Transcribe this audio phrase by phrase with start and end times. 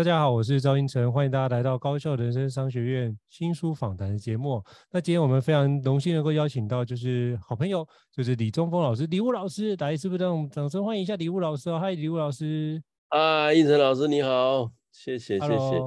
[0.00, 4.64] 大家好，我是赵英成，欢迎大家来到高校人生商学院新书访谈的节目。
[4.90, 11.78] 那今天我们非常荣幸能够邀请到，就是好朋友，就是李宗峰老师，李武老师，来，是不是让我们掌声欢迎一下李武老师哦？
[11.78, 12.82] 嗨，李武老师。
[13.08, 15.78] 啊，胤丞老师你好，谢谢谢谢。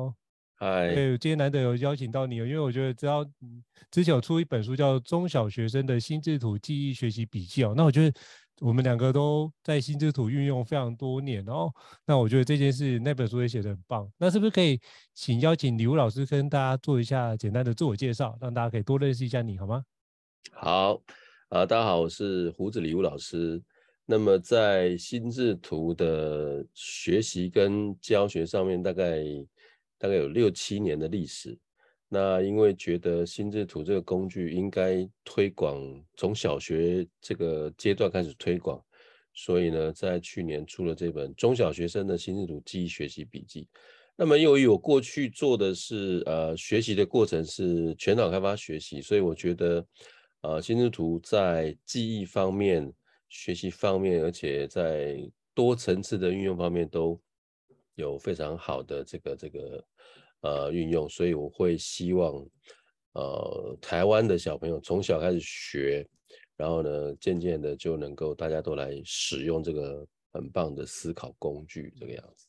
[0.59, 3.25] 嗨，对，今天难得有邀请到你哦，因为我觉得只要
[3.89, 8.15] 之前有出一本书叫《中小学生的心智图记忆学习笔记》哦，那我觉得。
[8.63, 11.69] 我们两个都在心智图运用非常多年，然后
[12.05, 14.09] 那我觉得这件事那本书也写得很棒。
[14.17, 14.79] 那是不是可以
[15.13, 19.83] 请邀请李武老师跟大家做一下简单的自我介绍，让大家可以多认识一下你好吗？
[20.53, 20.93] 好，
[21.49, 23.61] 啊，大家好，我是胡子李武老师。
[24.05, 29.25] 那么在心智图的学习跟教学上面，大概
[29.97, 31.59] 大概有六七年的历史。
[32.15, 35.81] 那因为觉得心智图这个工具应该推广，
[36.15, 38.79] 从小学这个阶段开始推广，
[39.33, 43.63] 所以呢，在去年出了这本《中小学生的心智图记忆学习笔记》。
[44.15, 49.83] 那么由于我过去做的是呃学习的过程是全脑开发学习，所以我觉得
[50.41, 52.93] 呃心智图在记忆方面、
[53.27, 55.17] 学习方面，而且在
[55.55, 57.19] 多层次的运用方面都
[57.95, 59.83] 有非常好的这个这个。
[60.43, 62.33] 呃，运用，所以我会希望，
[63.13, 66.05] 呃，台湾的小朋友从小开始学，
[66.57, 72.45] 然后呢，渐渐的就能够大家都来使用这个很棒的思考工具，这个样子。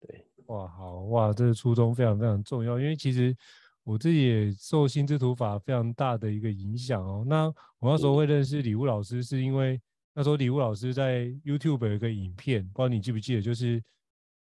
[0.00, 3.36] 对，哇，好哇，这个初衷非常非常重要，因为其实
[3.82, 7.26] 我自己也受心智图法非常大的一个影响哦。
[7.28, 7.44] 那
[7.78, 9.78] 我那时候会认识李物老师，是因为
[10.14, 13.82] 那时候李物老师在 YouTube 有一个影片，不知道你记不记得，就是。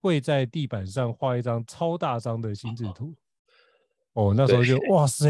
[0.00, 3.14] 会在地板上画一张超大张的心智图，
[4.14, 5.28] 哦，那时候就 哇塞，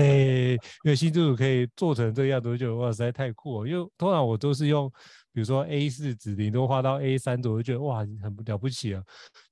[0.53, 3.69] 因为心智图可以做成这个样子，就哇塞太酷了。
[3.69, 4.91] 因为通常我都是用，
[5.33, 9.03] 比如说 A 四纸，顶多画到 A 三左右，就觉得哇很了不起啊。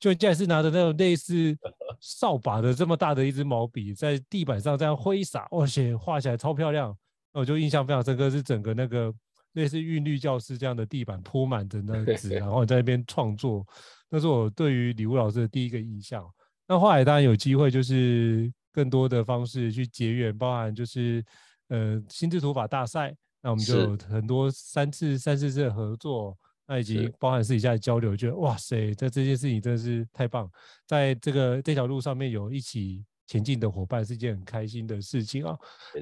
[0.01, 1.57] 就竟然是拿着那种类似
[2.01, 6.97] 扫把的这么大的一支毛笔，在地板上这样挥洒，哇塞，画起来超漂亮。
[7.33, 9.13] 那我就印象非常深刻，是整个那个
[9.59, 13.67] 类似韵律教室这样的地板铺满着那纸，然后在那边创作。
[14.09, 16.25] 那是我对于李武老师的第一个印象。
[16.67, 21.25] 那后来当然有机会，就是更多的方式去结缘，包含就是
[21.69, 30.49] 呃心智图法大赛，那我们就有很多三次、三四次的合作，那以及包含私底下的交流，觉得哇塞，在这件事情真的是太棒，
[30.87, 35.57] 在这个这条路上面有一起前进的伙伴，是一件很开心的事情啊。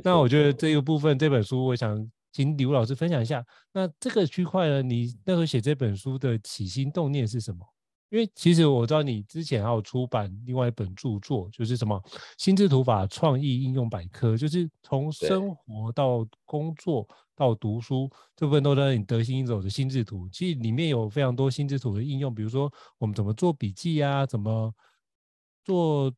[0.05, 1.97] 那我觉得这个部分这本书，我想
[2.37, 3.43] 请李武老师分享一下。
[3.73, 7.67] 那这个区块呢，你那时候写这本书的起心动念是什么？
[8.11, 11.99] 因为其实我知道你之前还有出版另外一本著作，就是什么
[12.37, 20.29] 《心智图法创意应用百科》，就是从生活到工作到读书这部分都在你得心应手的心智图。
[20.29, 24.73] 其实里面有非常多心智图的应用，比如说我们怎么做笔记啊，怎么
[25.65, 26.13] 做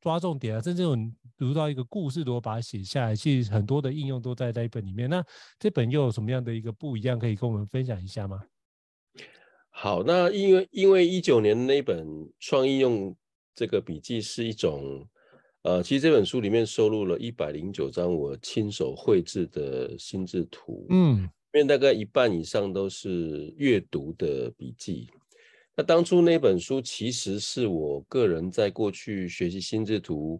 [0.00, 0.96] 抓重点啊，甚至有
[1.36, 5.08] 读到一个故事，如果把它写下来，其实很多的应用都在那一本里面。
[5.08, 5.24] 那
[5.58, 8.40] 这本又有什么样的一个不一样，可以跟我们分享一下吗？
[9.68, 12.06] 好，那因为因为一九年那本
[12.38, 13.14] 创意用
[13.54, 15.06] 这个笔记是一种
[15.62, 21.18] 呃，其实这本书里面收录了一百零九张我亲手绘制的心智图，嗯，
[21.52, 25.08] 因为大概一半以上都是阅读的笔记。
[25.80, 30.38] 那当初那本书其实是我个人在过去学习心智图，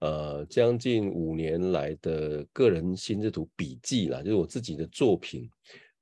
[0.00, 5.48] 呃，将近五年来的个人心智图笔记啦，就是我自己的作品，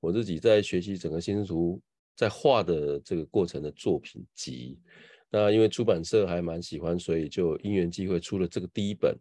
[0.00, 1.78] 我自己在学习整个心智图
[2.16, 4.78] 在画的这个过程的作品集。
[5.28, 9.14] 那因为出版社还蛮喜欢，所以就因缘际会出了这个第一本。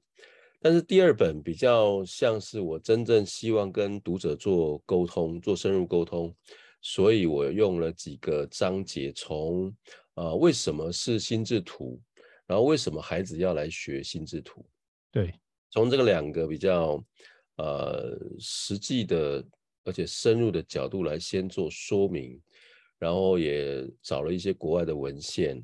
[0.61, 6.33] 但是第二本比较像是我真正希望跟读者做沟通，做深入沟通。
[6.81, 9.75] 所以我用了几个章节，从
[10.13, 12.01] 呃为什么是心智图，
[12.47, 14.65] 然后为什么孩子要来学心智图？
[15.11, 15.33] 对，
[15.71, 17.03] 从这个两个比较
[17.57, 19.45] 呃实际的
[19.83, 22.41] 而且深入的角度来先做说明，
[22.97, 25.61] 然后也找了一些国外的文献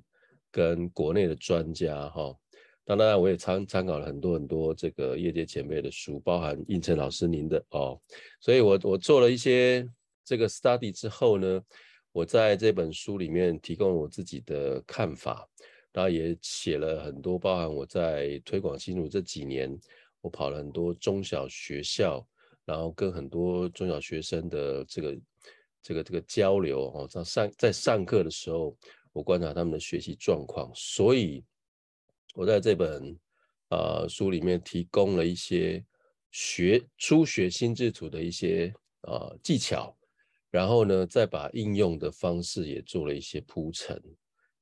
[0.52, 2.36] 跟国内的专家哈。
[2.84, 7.98] 当然我也参参考了很多很多这个业界前辈的书，包含应成老师您的哦。
[8.42, 9.90] 所以我我做了一些。
[10.26, 11.62] 这个 study 之后呢，
[12.12, 15.48] 我在这本书里面提供我自己的看法，
[15.94, 19.80] 然后也写了很多，包含我在推广心智图这几年，
[20.22, 22.26] 我跑了很多中小学校，
[22.66, 25.18] 然后跟很多中小学生的这个
[25.82, 28.76] 这个这个交流哦，在上在上课的时候，
[29.14, 31.44] 我观察他们的学习状况，所以
[32.34, 33.16] 我在这本
[33.70, 35.86] 啊、呃、书里面提供了一些
[36.32, 39.96] 学初学心智图的一些啊、呃、技巧。
[40.56, 44.02] 然后呢，再把应用的方式也做了一些铺陈，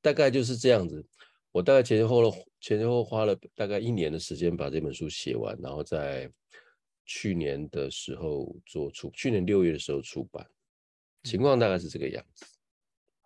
[0.01, 1.06] 大概就是这样子。
[1.51, 6.28] 我大概前前后后前前后后花了大概一年的时间把这本书写完，然后在
[7.06, 10.44] 去年的时候做出，去年六月的时候出版，
[11.25, 12.44] 情况大概是这个样子。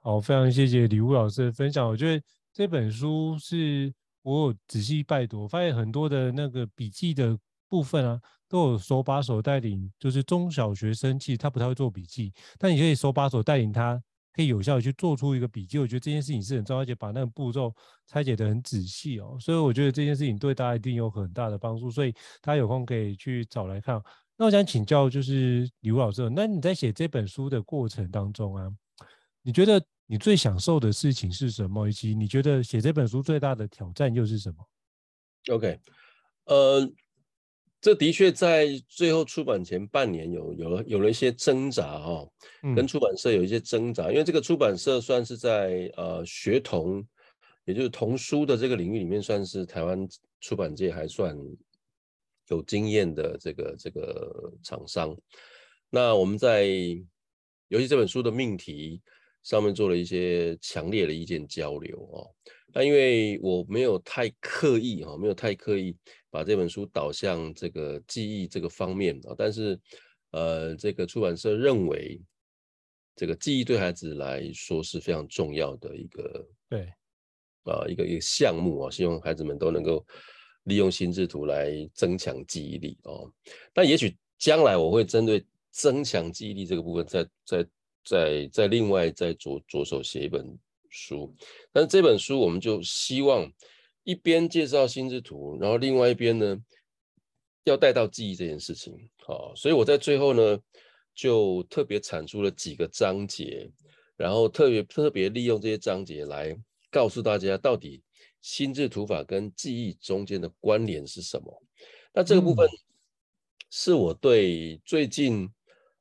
[0.01, 1.87] 好，非常谢谢李武老师的分享。
[1.87, 2.21] 我觉得
[2.51, 3.93] 这本书是
[4.23, 8.19] 我有仔细拜读，发现很多的那个笔记的部分啊。
[8.49, 15.77] 都有手把手带领，就是中小学生，其实他不太会做笔记，但你可以手把手带领他，可以有效的去做出一个笔记。
[15.77, 17.75] 我觉得这件事情是很重要，而且把那个步骤
[18.05, 19.37] 拆解得很仔细哦。
[19.37, 24.01] 所以我觉得这件事情对大家一定有很大的帮助，所以大家有空可以去找来看。
[24.37, 28.71] 那我想请教，就是李乌老师，那你在写这本书的过程当中啊，
[29.41, 31.89] 你觉得你最享受的事情是什么？
[31.89, 34.65] 以及你觉得写这本书最大的挑战又是什么
[35.53, 35.77] ？OK，
[36.45, 36.89] 呃。
[37.87, 42.31] 这的确在最后出版前半年有有了有了一些挣扎哈、哦，
[42.75, 47.01] 跟出版社有一些挣扎，嗯、因为这个出版社算是在呃学童，
[47.63, 50.05] 也就是童书的这个领域里面，算是台湾
[50.41, 51.33] 出版界还算
[52.49, 55.15] 有经验的这个这个厂商。
[55.89, 56.67] 那我们在
[57.69, 59.01] 尤其这本书的命题
[59.43, 62.27] 上面做了一些强烈的意见交流哦。
[62.77, 65.97] 那因为我没有太刻意哈，没有太刻意。
[66.29, 69.79] 把这本书导向这个记忆这个方面啊，但是，
[70.31, 72.21] 呃，这个出版社认为，
[73.15, 76.81] 这个记忆对孩子来说是非常重要的一个对
[77.63, 80.05] 啊一个一个项目啊，希望孩子们都能够
[80.65, 83.31] 利用心智图来增强记忆力哦。
[83.73, 87.29] 但也许将来我会针对增强记忆力这个部分再，再
[87.63, 87.69] 再
[88.03, 90.45] 再再另外再着着手写一本
[90.89, 91.33] 书。
[91.71, 93.51] 但是这本书我们就希望。
[94.03, 96.57] 一边介绍心智图，然后另外一边呢，
[97.65, 100.57] 要带到记忆这件事情，好，所以我在最后呢，
[101.13, 103.69] 就特别产出了几个章节，
[104.15, 106.57] 然后特别特别利用这些章节来
[106.89, 108.01] 告诉大家，到底
[108.41, 111.63] 心智图法跟记忆中间的关联是什么。
[112.13, 112.65] 那这个部分
[113.69, 115.51] 是我对最近，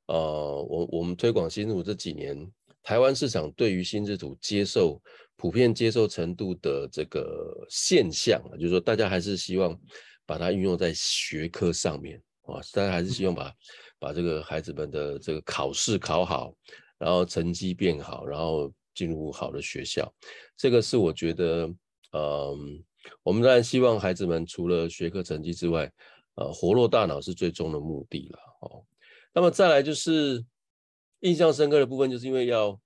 [0.06, 0.14] 呃，
[0.62, 2.48] 我我们推广心智图这几年，
[2.86, 5.02] 台湾市场对于心智图接受。
[5.38, 9.78] 普遍接受程度的这个现象啊，就是说大家还是希望
[10.24, 13.52] 把它运用在学科上面啊，大家还是希望把
[13.98, 16.54] 把这个孩子们的这个考试考好，
[16.96, 20.10] 然后成绩变好，然后进入好的学校。
[20.56, 21.66] 这个是我觉得，
[22.12, 22.82] 嗯，
[23.22, 25.92] 我们当然希望孩子们除了学科成绩之外，
[26.36, 28.82] 呃，活络大脑是最终的目的了哦。
[29.34, 30.42] 那么再来就是
[31.20, 32.80] 印象深刻的部分，就是因为要。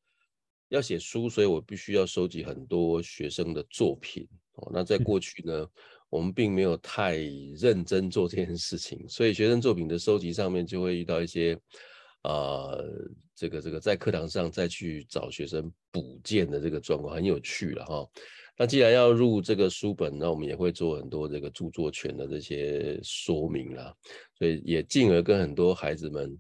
[0.71, 4.71] 要写书，所以我必须要收集很多学生的作品哦。
[4.73, 5.69] 那在过去呢，
[6.09, 7.17] 我们并没有太
[7.57, 11.59] 认真做这件事情，所以学生作品的收集上面就会遇到一些
[12.23, 12.85] 啊、呃，
[13.35, 18.09] 这个这个在课堂上再去找学生补件的这个状况，很有趣了哈。
[18.57, 23.93] 那既然要入这个书本，那我们也会做很多这个著作权的这些说明啦，
[24.39, 26.39] 所以也进而跟很多孩子们。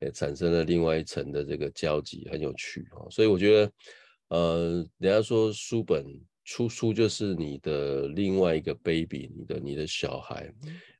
[0.00, 3.02] 也产生了另外一层的这个交集，很有趣啊！
[3.10, 3.72] 所以我觉得，
[4.28, 6.06] 呃，人家说书本
[6.44, 10.52] 出书就是你的另外一个 baby，你的你的小孩，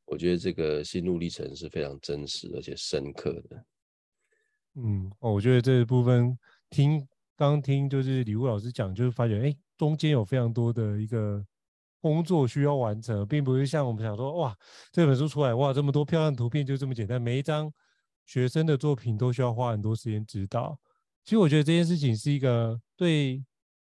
[0.04, 3.64] 我觉得这个心路历程是非常真实而且深刻的。
[4.74, 6.38] 嗯，哦，我觉得这部分
[6.70, 11.44] 听刚听就是礼物老师讲，就是发觉哎，中间有非常多的一个
[12.00, 14.56] 工作需要完成，并不是像我们想说哇，
[14.92, 17.72] 这本书出来哇，这么多漂亮图片就这么简单，每一张
[18.28, 20.78] 学生的作品都需要花很多时间指导。
[21.24, 23.42] 其实我觉得这件事情是一个对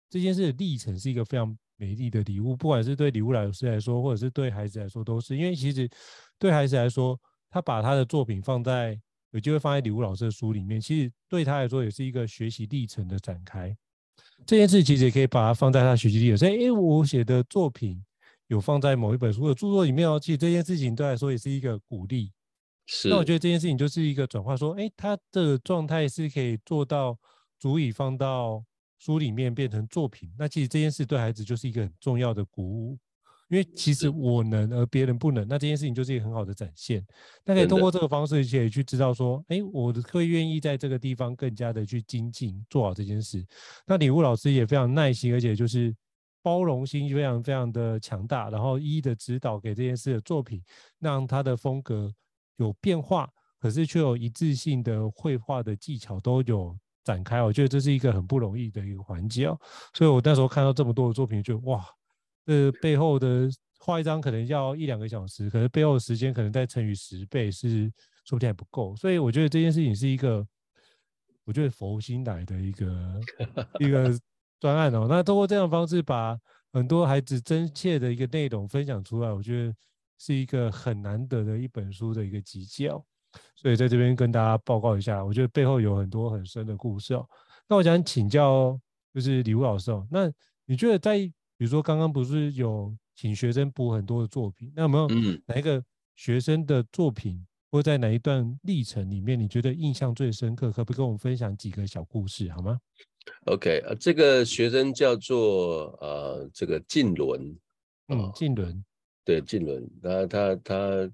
[0.10, 5.90] 这件事的历程是一个非常美丽的礼物，不管是对礼物老师来说，或者是对孩子来说，都是因为其实
[6.38, 9.00] 对孩子来说，他把他的作品放在
[9.32, 13.76] 有机会放在礼物老师的书里面，其实对他来说也是一个学习历程的展开。
[14.46, 18.04] 这件事其实也可以把它放在他学习历程，所以，哎，我写的作品
[18.48, 20.20] 有放在某一本书的著作里面哦。
[20.20, 22.32] 其实这件事情对来说也是一个鼓励。
[22.88, 23.10] 是。
[23.10, 27.16] 那我觉得这件事情就是一个转化，说，哎，他的状态是可以做到
[27.60, 28.66] 足以放到
[28.98, 30.34] 书里面变成作品。
[30.40, 32.98] 那其实这件事对孩子就是一个很重要的鼓舞。
[33.50, 37.02] 因为其实我能，而别人不能，那这件事情就是一个很好的展现。
[37.46, 43.42] 那可以通过这个方式，可以去知道说，哎，我会愿意在这个地方更加的去精进，做好这件事。
[43.86, 45.96] 那礼物老师也非常耐心，而且就是
[46.42, 50.62] 包容心非常非常的强大，然后一一的指导给这件事的作品，
[51.00, 52.14] 让他的风格
[52.58, 57.42] 有变化，可是却有一致性的绘画的技巧都有展开。
[57.42, 59.60] 我觉得这是一个很不容易的一个环节哦。
[59.94, 61.86] 所以我那时候看到这么多的作品，就哇。
[62.46, 67.92] 这背后的画一张可能要一两个小时，可是背后的时间可能再乘以十倍，是
[68.24, 68.96] 说不定还不够。
[68.96, 70.48] 所以我觉得这件事情是一个，
[71.44, 73.20] 我觉得佛心来的一个
[73.82, 74.18] 一个
[74.62, 75.08] 专案哦。
[75.10, 76.40] 那通过这样的方式把
[76.72, 79.76] 很多孩子真切的一个内容分享出来，我觉得
[80.18, 83.04] 是一个很难得的一本书的一个集结哦。
[83.56, 87.28] 所以在这边跟大家报告一下，我觉得背后有很多很深的故事哦。
[87.68, 88.80] 那我想请教
[89.14, 90.32] 就是李武老师哦，那
[90.66, 95.08] 你觉得在比如说，刚刚不是有请学生补很多的作品，那有没有
[95.48, 95.84] 哪一个
[96.16, 100.72] 学生的作品，嗯、或在哪一段历程里面，你觉得印象最深刻？
[100.72, 102.80] 可不可以跟我们分享几个小故事，好吗
[103.46, 107.58] ？OK，呃，这个学生叫做呃，这个静伦，
[108.10, 108.86] 嗯，静伦，
[109.28, 111.12] 对，静伦，他他他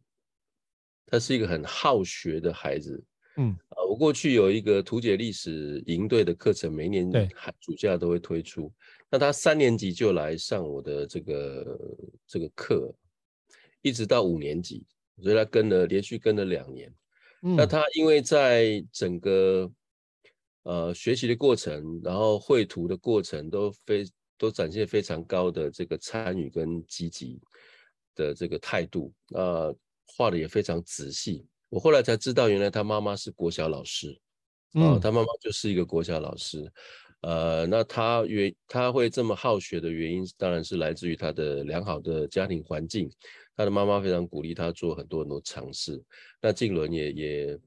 [1.08, 3.04] 他是一个很好学的孩子。
[3.38, 3.58] 嗯，
[3.90, 8.72] 我过去有一个图解历史营队的课程，每一年寒暑假都会推出。
[9.10, 11.80] 那他三年级就来上我的这个
[12.28, 12.94] 这个课，
[13.82, 14.86] 一直到五年级，
[15.20, 16.94] 所以他跟了连续跟了两年。
[17.42, 19.72] 嗯，那他因为在整个
[20.62, 24.06] 呃学习的过程，然后绘图的过程都非
[24.38, 27.42] 都展现非常高的这个参与跟积极
[28.16, 29.74] 的这个态度，啊，
[30.18, 31.46] 画的也非常仔细。
[31.70, 34.16] 我后来才知道，原来他妈妈是国小老师，
[34.74, 36.72] 啊，他妈妈就是一个国小老师，
[37.22, 43.10] 呃，那他原他会这么好学的原因，当然是来自于他的良好的家庭环境，
[43.56, 46.00] 他的妈妈非常鼓励他做很多很多尝试。
[46.40, 47.60] 那静伦也也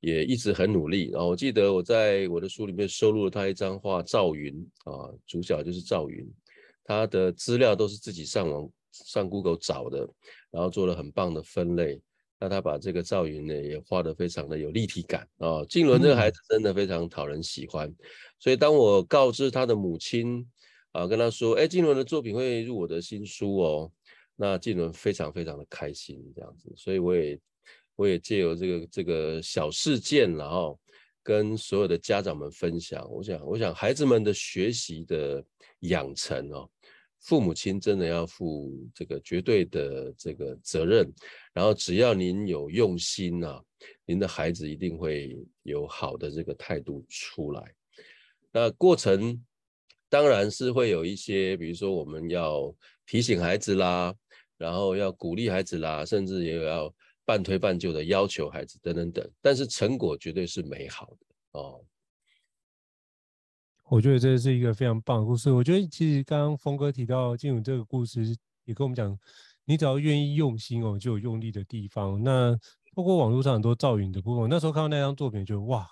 [0.00, 4.54] 也一直很努力，然后我记得我在我的书里面收录了他一张画赵云
[4.84, 6.30] 啊，主角就是赵云，
[6.84, 8.68] 他的资料都是自己上网
[9.04, 10.08] 上 Google 找的，
[10.50, 12.00] 然后做了很棒的分类。
[12.40, 17.96] 那他把这个赵云呢也画得非常的有立体感啊，静伦这个孩子真的非常讨人喜欢，嗯、
[18.38, 20.46] 所以当我告知他的母亲
[20.92, 23.92] 啊，跟他说，哎，静伦的作品会入我的新书哦，
[24.36, 27.40] 那静伦非常非常的开心这样子，所以我也
[27.96, 30.78] 我也借由这个这个小事件，然后
[31.22, 35.42] 跟所有的家长们分享，我想我想孩子们的学习的
[35.80, 36.68] 养成哦。
[37.24, 41.10] 父母亲真的要负这个绝对的这个责任，
[41.54, 43.62] 然后只要您有用心啊，
[44.04, 47.74] 您的孩子一定会有好的这个态度出来。
[48.52, 49.42] 那过程
[50.10, 52.74] 当然是会有一些，比如说我们要
[53.06, 54.14] 提醒孩子啦，
[54.58, 61.82] 然后要鼓励孩子啦，甚至也有要半推半就的要求孩子等等等，但是成果绝对是美好的哦。
[63.88, 65.50] 我觉得这是一个非常棒的故事。
[65.50, 68.24] 我觉得其实刚刚峰哥提到静伦这个故事，
[68.64, 69.16] 也跟我们讲，
[69.66, 72.22] 你只要愿意用心哦，就有用力的地方。
[72.22, 72.56] 那
[72.94, 75.86] 包括网络上很多赵云的部分，我那时候看到那张作品就，就哇，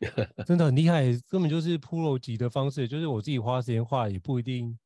[0.46, 4.76] 真的很厉害，根本就是 pro 级的方式，就是我自己花时间画也不一定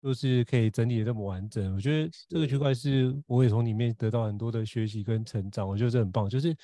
[0.00, 1.74] 就是可以整理的这么完整。
[1.74, 6.54] 我觉得这个区块是我也从里面得到很多的学习跟成长，我觉得这很棒，就是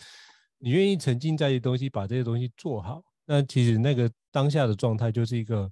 [0.58, 3.02] 你愿意沉浸在东西，把这些东西做好。
[3.30, 5.70] 那其实那个当下的状态就是一个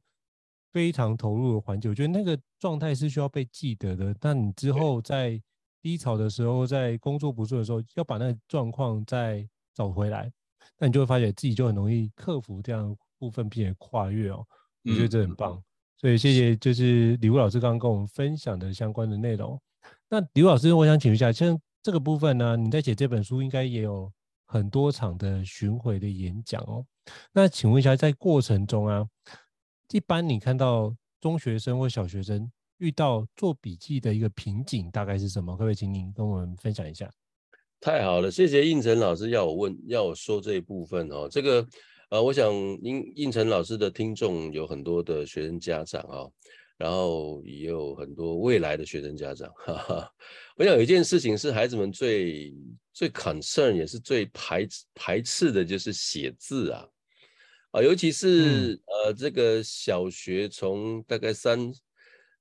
[0.74, 4.14] 非常投入的环境，我觉得那个状态是需要被记得的。
[4.20, 5.40] 但你之后在
[5.80, 10.30] 低潮的时候，在工作不顺的时候，要把那个状况再找回来，
[10.78, 14.46] 那你就会发现自己就很容易克服这样的部分，并且跨越哦。
[14.84, 15.58] 我觉得这很棒。
[15.96, 19.58] 所以谢谢，就是礼物老师刚刚跟我们分享的相关的内容。
[20.10, 24.12] 那礼物老师，我想请问一下，像这个部分呢，你在写这本书应该也有
[24.46, 26.86] 很多场的巡回的演讲哦。
[27.32, 29.06] 那请问一下，在过程中啊，
[29.92, 35.52] 一般你看到中学生或小学生遇到做笔记的一个瓶颈，大概是什么？
[35.52, 37.10] 可不可以请您跟我们分享一下？
[37.80, 41.28] 太好了，谢谢应成老师要我问，要我说这一部分哦。
[41.30, 41.64] 这个
[42.08, 46.32] 呃，我想应应成老师的听众有很多的学生家长啊、哦，
[46.76, 49.52] 然后也有很多未来的学生家长。
[49.56, 50.12] 哈哈，
[50.56, 52.54] 我想有一件事情是孩子们最
[52.92, 56.86] 最 concern 也是最排排斥的，就是写字啊
[57.72, 61.72] 啊，尤其是、嗯、呃这个小学从大概三。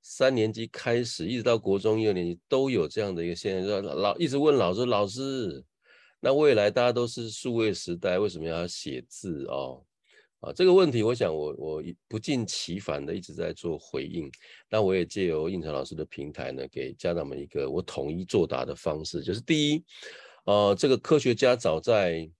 [0.08, 5.64] 三年级开始，一直到国中一二年级都有这样的一个现象，说老一直问老师，老师，
[6.20, 9.84] 那未来大家都是数位时代，为什么要写字哦？
[10.40, 14.30] 啊，这个问题，我想我我不厌其烦的一直在做回应。
[14.70, 19.84] 那我也借由应成老师的平台呢，给家长们一个我统一作答的方式，就是第一，
[20.44, 22.30] 呃，这个科学家早在。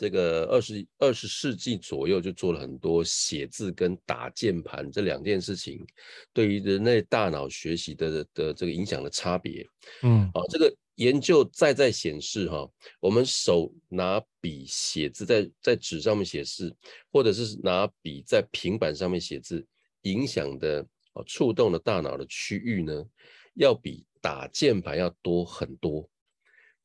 [0.00, 5.86] 这个二十二十世纪左右就做了很多写字跟打键盘这两件事情，
[6.32, 9.62] 对于人类大脑学习的的这个影响的差别，
[10.02, 12.66] 嗯，啊，这个研究再再显示哈，
[12.98, 16.74] 我们手拿笔写字在在纸上面写字，
[17.12, 19.62] 或者是拿笔在平板上面写字，
[20.04, 20.80] 影响的
[21.12, 23.04] 啊触动的大脑的区域呢，
[23.52, 26.09] 要比打键盘要多很多。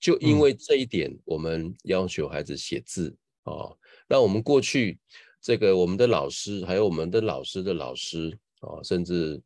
[0.06, 3.74] 就因为这一点，我们要求孩子写字啊。
[4.08, 5.00] 那我们过去
[5.42, 9.42] 这个我们的老师，还有我们的老师的老师啊、哦，甚至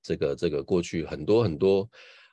[0.00, 1.90] 这个这个过去很多很多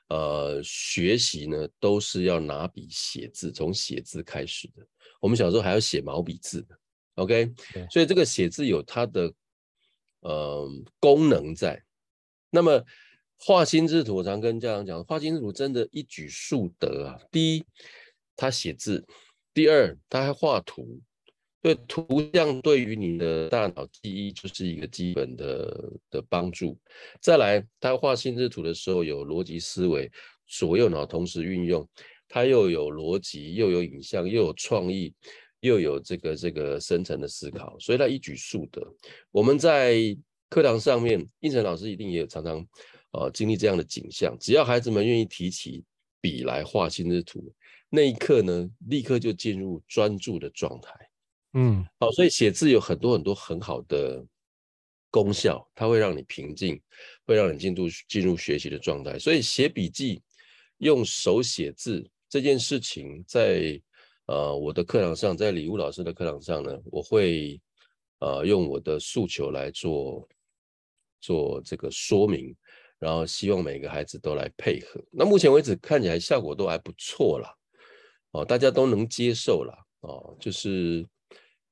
[0.10, 4.88] 呃学习呢，都是要拿笔写字，从写字开始的。
[5.20, 6.80] 我们小时候还要写毛笔字的
[7.16, 7.52] ，OK？
[7.74, 9.34] 对所以这个写字有它的
[10.20, 10.70] 呃
[11.00, 11.84] 功能在。
[12.52, 12.86] 那么。
[13.44, 17.20] 画心智图，我常跟家长讲，画心智图真的一举数得啊！
[17.32, 17.64] 第一，
[18.36, 19.04] 他写字；
[19.52, 21.02] 第二，他还画图。
[21.60, 26.78] 对，图像对于你的大脑记忆就是一个基本的的帮助。
[27.20, 30.12] 再来，他画心智图的时候有逻辑思维，
[30.46, 31.88] 左右脑同时运用，
[32.28, 35.12] 他又有逻辑，又有影像，又有创意，
[35.62, 38.86] 又有这个这个深层的思考，所以他一举数得。
[39.32, 40.16] 我们在
[40.48, 42.64] 课堂上面，应成老师一定也有常常。
[43.12, 45.84] 啊，经历这样的景象，只要孩子们愿意提起
[46.22, 47.54] 笔来画心之图，
[47.90, 50.94] 那一刻呢，立刻就进入专注的状态。
[51.54, 54.26] 嗯，好，所以写字有很多很多很好的
[55.10, 56.82] 功效，它会让你平静，
[57.26, 59.20] 会让你进入进入学习的状态。
[59.20, 60.22] 所以写笔记、
[60.78, 63.82] 用手写字这件事情在，在
[64.28, 67.60] 呃我的课堂上，在礼物老师的课堂上呢，我会
[68.20, 70.26] 呃用我的诉求来做
[71.20, 72.56] 做这个说明。
[73.02, 75.04] 然后希望每个孩子都来配合。
[75.10, 77.52] 那目前为止看起来效果都还不错啦，
[78.30, 81.04] 哦，大家都能接受啦，哦，就是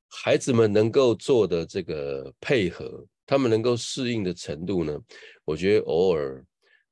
[0.07, 4.99] 孩子们能够做的这个配合，他们能够适应的程度呢，
[5.45, 6.43] 我觉得偶尔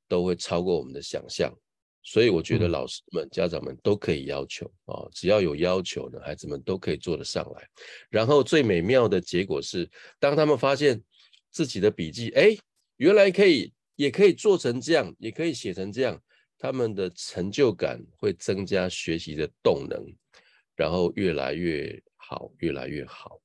[0.06, 1.52] 都会超过我们的想象。
[2.04, 7.68] 所以我觉得老师们、嗯、家长们都可以要求哦，只要有要求呢，孩子们都可以做得上来。
[8.08, 11.02] 然后最美妙的结果是，当他们发现
[11.50, 12.56] 自己的笔记，哎，
[12.98, 13.72] 原来可以。
[13.98, 16.16] 也可以做成这样，也可以写成这样，
[16.56, 20.00] 他们的成就感会增加学习的动能，
[20.76, 23.40] 然后越来越好，越来越好。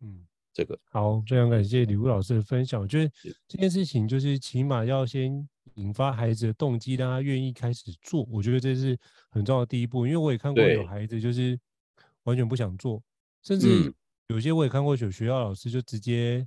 [0.00, 2.80] 嗯，这个好，非常感谢礼物老师的分享。
[2.80, 3.12] 我觉得
[3.48, 8.24] 这件事情就是起码要先引发孩子的动机，让他愿意开始做。
[8.30, 8.96] 我觉得这是
[9.28, 11.58] 很重要的第一步，因为我也看过有孩子就是
[12.22, 13.02] 完全不想做，
[13.42, 13.92] 甚至
[14.28, 16.46] 有些我也看过有学校老师就直接。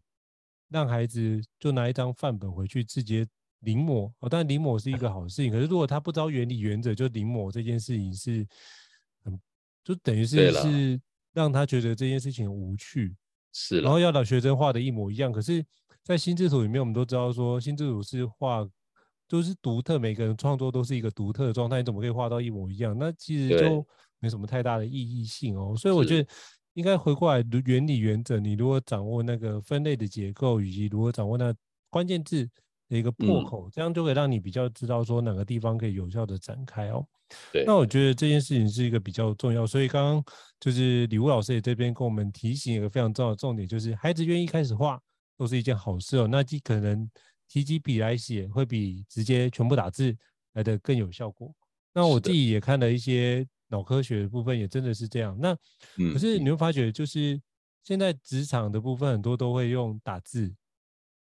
[0.72, 3.28] 让孩子就拿一张范本回去直接
[3.60, 5.52] 临摹哦，当然临摹是一个好事情。
[5.52, 8.48] 可是如果他不知道原理原则就临摹这件事情是
[9.24, 9.38] 很，
[9.84, 11.02] 就等于是是
[11.34, 13.14] 让他觉得这件事情无趣。
[13.52, 15.30] 是，然后要把学生画的一模一样。
[15.30, 15.64] 可是，
[16.04, 18.66] 在心智图里面，我们都知道说心智图是画
[19.28, 22.98] 都是独特，每个人创作都是一个独特的状态，你怎么可以画到一模一样？
[22.98, 23.86] 那其实就
[24.20, 25.76] 没什么太大的意义性哦。
[25.78, 26.30] 所以我觉得。
[26.74, 31.54] 应该回过来原理原则，你如果掌握那个分类的结构，以及如何掌握那
[31.90, 32.50] 关键字
[32.88, 37.06] 的一个破口，嗯、这样就可以让你比较知道说哪个地方可以有效的展开哦。
[37.52, 40.24] 对，那我觉得这件事情是一个比较重要，所以刚刚
[40.60, 44.98] 就是礼物老师也这边跟我们提醒一个非常重要的重点，就是孩子愿意开始画
[45.38, 46.28] 都是一件好事哦。
[46.30, 47.10] 那既可能
[47.50, 50.16] 提起笔来写，会比直接全部打字
[50.54, 51.54] 来的更有效果。
[51.94, 53.46] 那我自己也看了一些。
[53.72, 55.36] 脑科学的部分也真的是这样。
[55.40, 55.56] 那
[56.14, 57.42] 可是你会发觉，就是
[57.84, 60.54] 现在职场的部分很多都会用打字。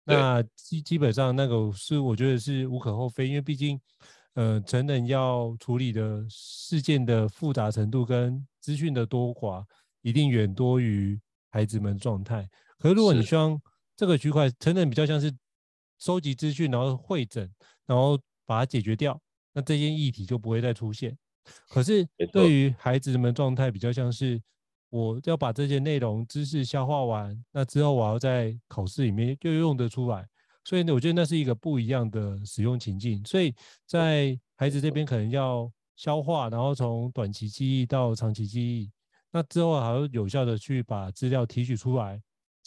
[0.03, 3.79] 那基基本上那个是我觉得是无可厚非，因为毕竟，
[4.33, 9.63] 呃，成人要处理的事件的复杂程度跟资讯的多寡，
[10.01, 11.19] 一定远多于
[11.51, 12.49] 孩子们状态。
[12.79, 13.61] 可是如果你希望
[13.95, 15.31] 这个区块成人比较像是
[15.99, 17.47] 收集资讯，然后会诊，
[17.85, 19.21] 然后把它解决掉，
[19.53, 21.15] 那这件议题就不会再出现。
[21.69, 24.41] 可是对于孩子们状态比较像是。
[24.91, 30.27] 我要把这些内容知识消化完，那之后我要在考试里面就用得出来，
[30.63, 33.23] 所以呢，我觉得那是一个不一样的使用情境。
[33.23, 33.53] 所以
[33.85, 38.89] 在孩子这边可能要消化，然后从短期记忆到长期记忆，
[39.31, 42.19] 那之后还要有效的去把资料提取出来，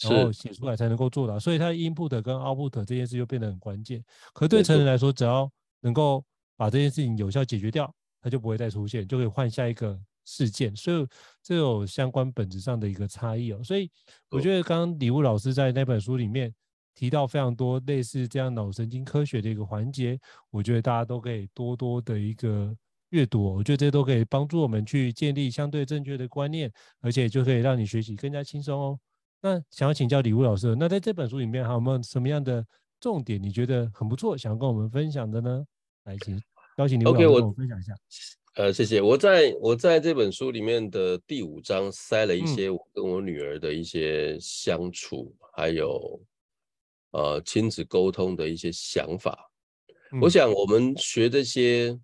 [0.03, 1.37] 然后写出来才能够做到。
[1.37, 4.01] 所以他 input 跟 output 这件事就变得很关键。
[4.33, 6.23] 可对成人来说，只要能够
[6.55, 9.99] 把这件事情有效解决掉，他就不会再出现，就可以换下一个。
[10.25, 11.05] 事件，所以
[11.43, 13.61] 这有相关本质上的一个差异哦。
[13.61, 13.91] 所以
[14.29, 16.49] 我觉得刚刚礼物老师在那本书里面
[16.95, 20.17] 提到非常多类似这样脑神经科学的一个环节，
[20.49, 22.73] 我觉得大家都可以多多的一个
[23.09, 23.55] 阅读哦。
[23.57, 28.99] 我觉得这些都可以帮助我们去建立相对正确的观念，而且就可以让你学习更加轻松哦。
[29.41, 32.65] 那想要请教礼物老师，那在这本书里面还有没有什么样的
[33.01, 35.65] 重点你觉得很不错，想要跟我们分享的呢？
[36.05, 36.41] 来，请
[36.77, 37.93] 邀请礼物老师跟我分享一下。
[37.93, 37.97] Okay,
[38.55, 39.01] 呃，谢谢。
[39.01, 46.21] 我在我在这本书里面的第五章塞了一些我跟我女儿的一些相处，嗯、还有
[47.11, 49.51] 呃亲子沟通的一些想法。
[50.11, 51.99] 嗯、我想我们学这些，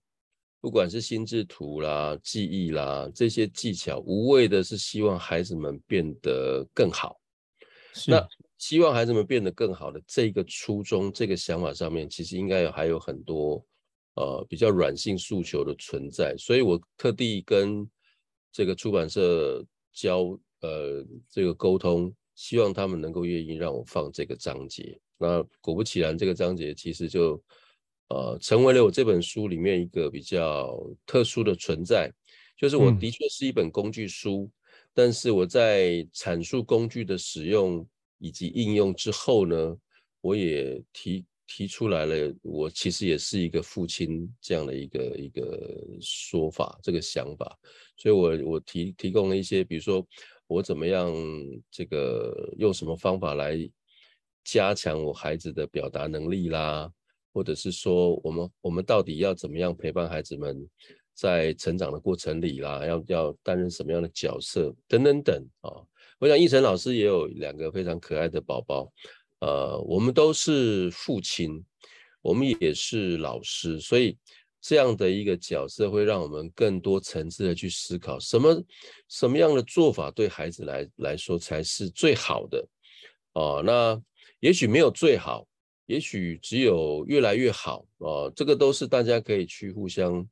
[0.60, 7.20] 不管是心智图啦、记忆啦这些技巧，无谓的是希望孩子们变得更好。
[8.08, 8.28] 那
[8.58, 13.64] 希望孩子们变得更好的这个初衷、这个想法上面，其实应该有还有很多。
[14.16, 17.90] 呃，比较软性诉求的存在，所以我特地跟
[18.52, 25.00] 这个出版社交呃这个沟通，希望他们能够愿意让我放这个章节。
[25.18, 27.42] 那果不其然，这个章节其实就
[28.10, 32.12] 呃成为了我这本书里面一个比较特殊的存在。
[32.58, 34.52] 就是我的确是一本工具书，嗯、
[34.94, 39.78] 但是我在阐述工具的使用以及应用之后呢，
[40.20, 41.24] 我也提。
[41.52, 45.60] 提出来了，我其实也是一个父亲这样的一个一个
[46.00, 47.58] 说法，这个想法，
[47.98, 50.08] 所以我我提提供了一些，比如说
[50.46, 51.12] 我怎么样
[51.72, 53.58] 这个用什么方法来
[54.44, 56.88] 加强我孩子的表达能力啦，
[57.34, 60.56] 或者是说我们我们到底要怎么样陪伴孩子们
[61.16, 65.82] 在成长的过程里啦，要要担任什么样的角色等等等啊，
[66.20, 68.94] 我想奕成老师也有两个非常可爱的宝宝。
[69.42, 71.64] 呃，我们都是父亲，
[72.22, 74.18] 我们也是老师，所以
[74.60, 78.62] 这样的一个角色会让我们更多层次的去思考，什么
[79.08, 82.68] 什么样的做法对孩子来来说才是最好的。
[83.34, 83.98] 哦、那
[84.42, 85.48] 也许没有最好，
[85.86, 87.86] 也许只有越来越好。
[88.00, 90.28] 哦、这个都是大家可以去互相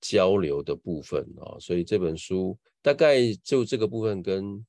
[0.00, 4.64] 交流的部分啊、所以这本书大概就这个部分跟。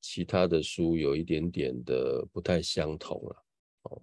[0.00, 3.44] 其他的书有一点点的不太相同了，
[3.82, 4.02] 哦，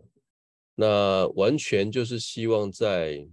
[0.75, 3.27] 那完全就是希望在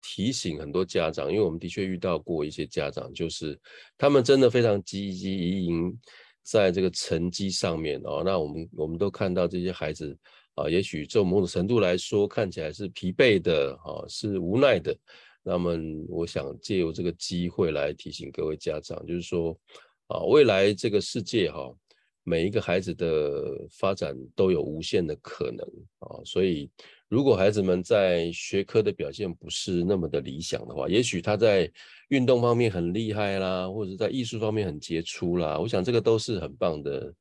[0.00, 3.60] 提醒很多家长，因为我们的确遇到过一些家长，就是
[3.98, 6.00] 他们真的非常汲汲营营
[6.42, 10.16] 在这个成绩上面哦，那我们我们都看到这些孩子
[10.54, 14.96] 啊，也许从某种程度来说看起来是疲惫的，啊，是无奈的。
[15.42, 15.76] 那么
[16.08, 19.54] 我想借由这个机会来提醒各位家长，就是说。
[20.10, 21.72] 啊，未来这个世界哈，
[22.24, 25.64] 每一个孩子的发展都有无限的可能
[26.00, 26.68] 啊，所以
[27.08, 31.70] 如果孩子们在学科的表现不是那么的理想的话，也许他在
[32.08, 37.14] 运动方面很厉害啦，或者在艺术方面很杰出啦，我想这个都是很棒的、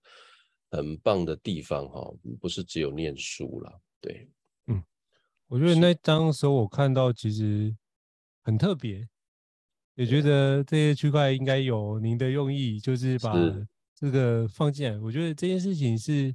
[0.72, 3.72] 很棒的地方哈，不是只有念书啦。
[4.02, 4.28] 对，
[4.68, 4.84] 嗯，
[5.48, 7.76] 我觉得那当时候我看到其实
[8.42, 9.08] 很特别。
[10.00, 13.34] 也觉得这些区块应该有您的用意，就是把
[13.94, 14.98] 这个放进来。
[14.98, 16.34] 我觉得这件事情是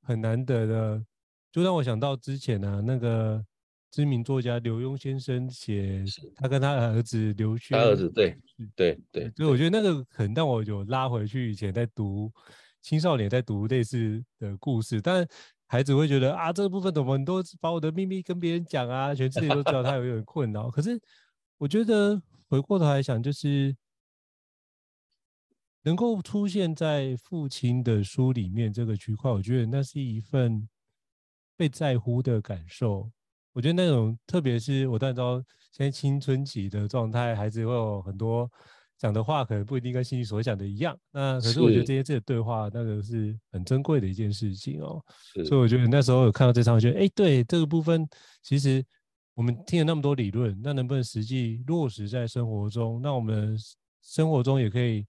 [0.00, 1.04] 很难得的，
[1.52, 3.44] 就让我想到之前呢、啊，那个
[3.90, 6.02] 知名作家刘墉先生写
[6.34, 8.34] 他跟他儿子刘轩，他儿子对
[8.74, 12.32] 对对，所以我觉得那个可能让我有拉回去以前在读
[12.80, 15.28] 青少年在读类似的故事，但
[15.66, 20.70] 孩子会觉得啊，这个部分怎么都把我的秘密跟别人讲啊，全世界都知道，他有点困扰。
[20.70, 20.98] 可是
[21.58, 22.18] 我觉得。
[22.52, 23.74] 回过头来想，就是
[25.84, 30.68] 能够出现在父亲的书里面这个区块，我觉得那是一份
[31.56, 33.10] 被在乎的感受。
[33.54, 38.46] 我觉得那种，特别是我当然知道现在青春期的状态，孩子会有很多
[38.98, 40.94] 讲的话可能不一定跟心里所想的一样。
[41.10, 45.02] 那可是我觉得这些这些对话，那个是很珍贵的一件事情哦。
[45.46, 48.06] 所以我觉得那时候有看到这场，我觉得哎，对这个部分，
[48.42, 48.84] 其实
[49.34, 53.00] 我们听了那么多理论，那能不能实际落实在生活中？
[53.02, 53.56] 那我们
[54.02, 55.06] 生活中也可以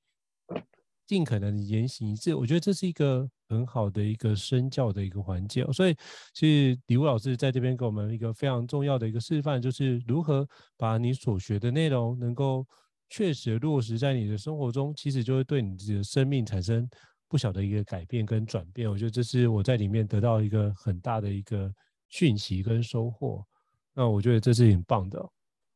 [1.06, 2.34] 尽可能言行一致。
[2.36, 3.30] 我觉得这是一个。
[3.50, 5.96] 很好的一个身教的一个环节，所以
[6.34, 12.66] 其实礼物老师在这边给我们一个非常重要的一个示范，就是如何把你所学的内容能够
[13.12, 16.90] 确实落实在你的生活中，其实就会对你自己的生命产生
[17.28, 18.90] 不小的一个改变跟转变。
[18.90, 21.72] 我觉得这是我在里面得到一个很大的一个
[22.10, 23.46] 讯息跟收获。
[23.94, 25.30] 那我觉得这是很棒的。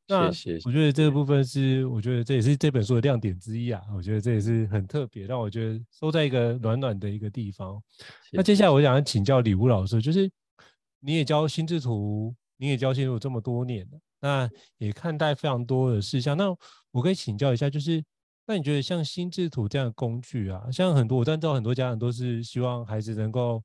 [0.09, 0.27] 那
[0.63, 3.81] 我觉得这个部分是，我觉得这也是这本书的亮点之一啊。
[3.93, 7.77] 我觉得这也是很特别，让我觉得收在一个暖暖的一个地方。
[8.31, 10.31] 那接下来我想要请教礼物老师，就是
[11.01, 16.37] 你也教心智图，你也教心智图这么多年了，那也看待非常多的事项。
[16.37, 16.55] 那
[16.91, 18.01] 我可以请教一下，就是
[18.45, 23.61] 那你觉得像心智图这样的工具啊，像很多我知道很多家长都是希望孩子能够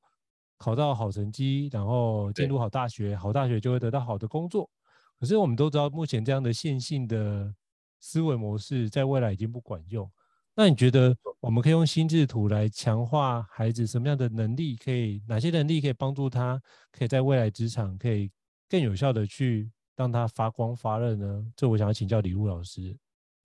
[0.63, 4.71] 考到好成绩，然后进入好大学，好大学就会得到好的工作。
[5.19, 7.53] 可是我们都知道，目前这样的线性的
[7.99, 10.09] 思维模式在未来已经不管用。
[10.55, 14.77] 那你觉得我们可以用心智图来强化孩子什么样的能力？
[14.77, 18.31] 可以哪些能力可以帮助他，可以在未来职场可以
[18.69, 21.45] 更有效的去让他发光发热呢？
[21.57, 22.97] 这我想要请教礼物老师。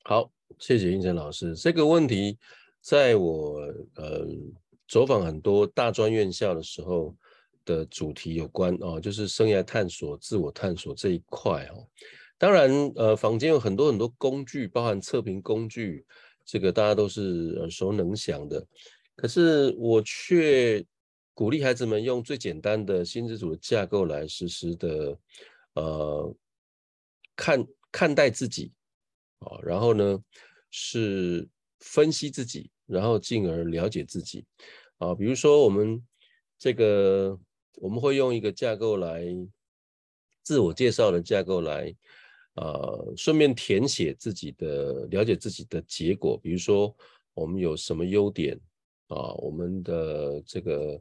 [0.04, 1.56] 好，谢谢应成老师。
[1.56, 2.38] 这个问题
[2.80, 3.60] 在我
[3.96, 4.28] 呃
[4.88, 7.16] 走访很多大专院校的时候。
[7.68, 11.86] 的主题有关哦，就是生涯探索、自我探索这一块哦。
[12.38, 16.06] 当然，呃，坊间有很多很多工具，包含测评工具，
[16.46, 18.66] 这个大家都是耳熟能详的。
[19.18, 20.82] 可是我却
[21.34, 25.20] 鼓励孩子们用最简单的心智组的架构来实时的
[25.74, 26.36] 呃
[27.36, 28.72] 看看待自己
[29.40, 30.18] 啊，然后呢
[30.72, 31.46] 是
[31.80, 34.44] 分析自己，然后进而了解自己
[34.98, 35.14] 啊。
[35.14, 36.04] 比如说我们
[36.58, 37.40] 这个。
[37.80, 39.24] 我们会用一个架构来
[40.42, 41.96] 自我介绍的架构来，
[42.56, 46.92] 呃，顺便填写自己的了解自己的结果，比如说
[47.36, 48.60] 我们有什么优点
[49.10, 51.00] 啊，我们的这个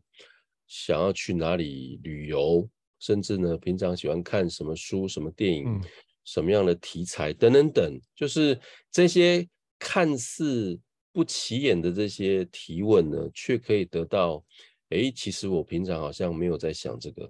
[0.66, 2.68] 想要去哪里旅游，
[2.98, 5.80] 甚至呢平常喜欢看什么书、什么电影、嗯、
[6.26, 8.60] 什么样的题材等等等，就是
[8.92, 10.78] 这些看似
[11.16, 14.44] 不起眼的这些提问呢，却可以得到。
[14.90, 17.26] 诶，其实我平常好像没有在想这个，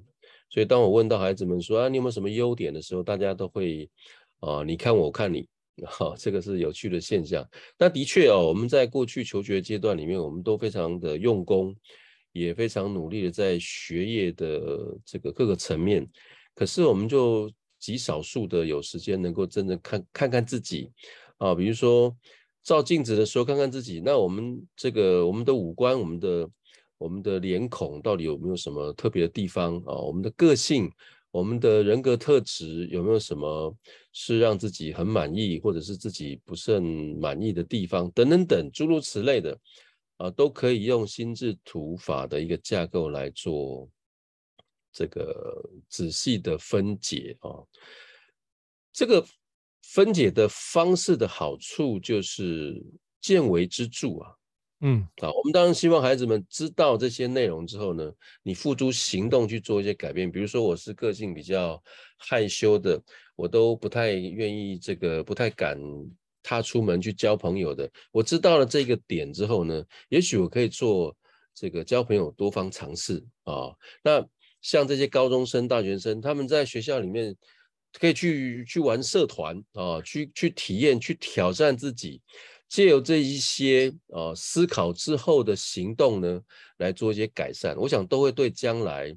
[0.50, 3.88] 所以当我问到孩子们说啊，你有没有什么优点的时候，大家都会
[4.40, 5.48] 啊，你看我，看你，
[5.84, 7.48] 哈、啊，这个是有趣的现象。
[7.78, 11.74] 那的确哦，我们在过去求学阶段里面，我们都非常的用功，
[12.32, 16.04] 也非常努力的在学业的这个各个层面，
[16.56, 20.90] 可是我们就极少数的有时间能够真正看看看自己
[21.38, 22.14] 啊，比如说
[22.66, 26.50] 照镜子的时候看看自己，那我们这个我们的五官，我们的。
[26.98, 29.92] 我们的脸孔到底有没有什么特别的地方啊？
[29.92, 30.90] 我们的个性，
[31.30, 33.76] 我们的人格特质有没有什么
[34.14, 36.82] 是让自己很满意，或者是自己不甚
[37.20, 38.10] 满意的地方？
[38.12, 39.60] 等等等，诸如此类的
[40.16, 43.86] 啊，都可以用心智图法的一个架构来做
[44.90, 47.60] 这个仔细的分解啊。
[48.90, 49.22] 这个
[49.92, 52.82] 分解的方式的好处就是
[53.20, 54.34] 见微知著啊。
[54.80, 60.30] 嗯，好，我们当然希望孩子们知道这些内容之后呢，你付诸行动去做一些改变。
[60.30, 61.82] 比如说，我是个性比较
[62.18, 63.02] 害羞的，
[63.36, 65.80] 我都不太愿意这个，不太敢
[66.42, 67.90] 踏出门去交朋友的。
[68.12, 71.16] 我知道了这个点之后呢，也许我可以做
[71.54, 73.72] 这个交朋友多方尝试啊。
[74.02, 74.22] 那
[74.60, 77.34] 像这些高中生、大学生，他们在学校里面
[77.92, 82.20] 可以去去玩社团啊，去去体验、去挑战自己。
[82.68, 86.42] 借由这一些啊思考之后的行动呢，
[86.78, 89.08] 来做一些改善，我想都会对将来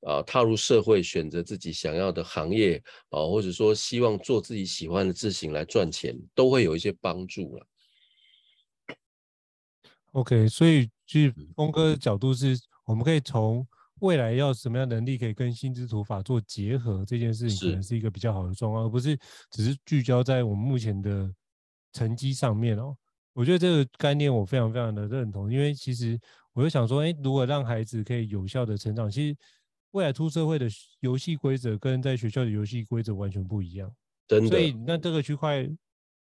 [0.00, 7.66] 啊、呃、踏入社会、选择自己想要的行业啊、呃，或者说希望做自己喜欢的事情来赚钱，都会有一些帮助了。
[10.12, 13.66] OK，所以据峰哥的角度是，我们可以从
[14.00, 19.18] 未来要什么样能力可以跟心智图法做结合这件事情，可能是一个比较好的状况，而不是
[19.50, 21.32] 只是聚焦在我们目前的。
[21.92, 22.94] 成绩上面哦，
[23.32, 26.20] 我觉得这个概念我非常非常的认同，因为其实
[26.52, 29.36] 我就想说，哎，如果让孩子可以有效的成长，其实
[29.92, 30.68] 未来出社会的
[31.00, 33.90] 游戏规则跟在学校的游戏规则完全不一样。
[34.28, 34.50] 真的。
[34.50, 35.66] 所以那这个区块，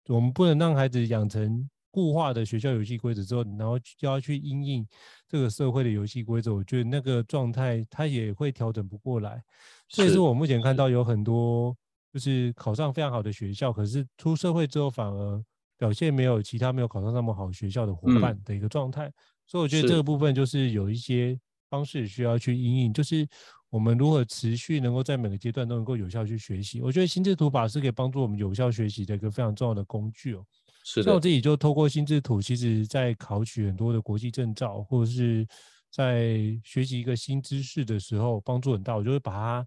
[0.08, 4.86] 我们不能让孩子养成固化的学校游戏规则之后，然后就要去因应
[5.28, 9.42] 这个社会的游戏规则，我觉得那个状态它也会调整不过来。
[9.88, 11.76] 所以是我目前看到有很多
[12.12, 15.44] 就是考上非常好的学校，可是出社会之后反而。
[15.80, 19.08] 表现没有其他没有考上那么好学校的伙伴的一个状态。
[19.08, 19.12] 嗯、
[19.46, 23.26] 所以我觉得这个部分就是有一些方式需要去因应，就是
[23.70, 26.82] 我们如何持续能够在每个阶段都能够有效去学习。
[26.82, 30.44] 我觉得心智图法是可以帮助我们有效学习的一个非常重要的工具哦。
[30.90, 31.04] 是的。
[31.04, 35.46] 像我自己就透过心智图，其实在考取很多的国际证照，或者是
[35.92, 38.96] 在学习一个新知识的时候，帮助很大。
[38.96, 39.66] 我就会把它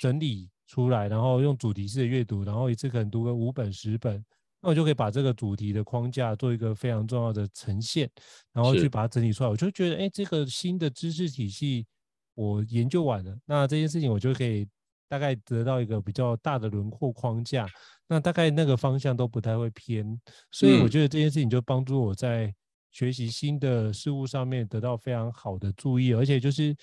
[0.00, 4.24] 整理出来，然后用主题式的阅读，然后一次可能读个五本十本，
[4.60, 8.10] 那我就可以把这个主题的框架做一个非常重要的呈现，
[8.52, 9.50] 然后去把它整理出来。
[9.50, 11.86] 我就觉得，哎，这个新的知识体系
[12.34, 14.66] 我研究完了，那这件事情我就可以
[15.14, 17.68] 大概得到一个比较大的轮廓框架，
[18.08, 22.52] 那大概那个方向都不太会偏，所以我觉得这件事情就帮助我在
[22.90, 26.74] 学习新的事物上面得到非常好的注意，而且就是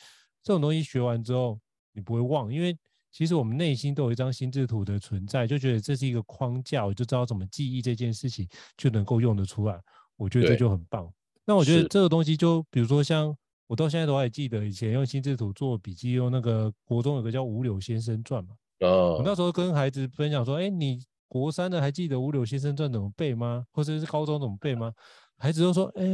[0.41, 1.59] 这种东西学完之后
[1.91, 2.77] 你不会忘，因为。
[3.13, 9.77] 其实我们内心都有一张心智图的存在，就觉得这是一个框架，我就知道怎么记忆这件事情，就能够用得出来。
[10.15, 11.11] 我觉得这就很棒。
[11.43, 13.35] 那我觉得这个东西就比如说像
[13.71, 18.53] 我到现在都还记得，以前用心智图做笔记，用那个国中有个叫《五柳先生传》嘛。
[18.81, 19.15] 哦。
[19.17, 23.65] 我那时候跟孩子分享说：“哎，你国三的还记得《五柳先生传》怎么背吗？
[23.71, 24.91] 或者是高中怎么背吗？”
[25.39, 26.05] 孩子都说：“哎。”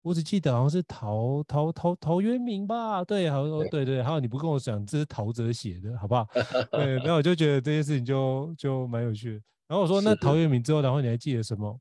[0.00, 6.24] 我只记得好像是陶陶陶陶渊明吧，对，好像说对对，还有你不跟我讲这是陶喆写的，好不好？
[6.70, 9.40] 对，然后我就觉得这件事情就就蛮有趣的。
[9.66, 11.76] 然后我说那陶渊明之后，然后你还记得什么？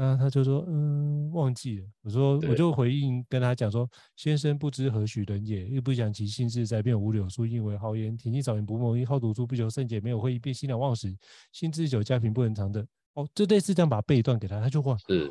[0.00, 1.86] 那他就说嗯，忘记了。
[2.02, 8.16] 我说我就回应跟他讲说，先生不知何许人也，又不想其心志在，便无柳树，因为豪言。
[8.16, 11.12] 田径少年不梦，因好读书，不求甚解，没有会意，便心两忘食。
[11.50, 12.86] 心志久，家贫不能常德。
[13.14, 15.28] 哦，就类似这样把背段给他，他就话是